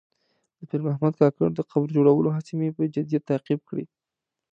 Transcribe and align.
د 0.57 0.59
پیر 0.69 0.81
محمد 0.87 1.13
کاکړ 1.21 1.47
د 1.55 1.59
قبر 1.71 1.89
جوړولو 1.95 2.29
هڅې 2.37 2.53
مې 2.59 2.69
په 2.77 2.81
جدیت 2.95 3.23
تعقیب 3.31 3.61
کړې. 3.69 3.85